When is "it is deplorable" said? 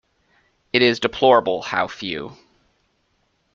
0.73-1.61